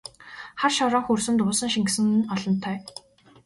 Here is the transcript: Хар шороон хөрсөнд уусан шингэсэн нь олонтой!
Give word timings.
Хар 0.61 0.71
шороон 0.77 1.03
хөрсөнд 1.05 1.39
уусан 1.41 1.69
шингэсэн 1.73 2.05
нь 2.15 2.27
олонтой! 2.33 2.77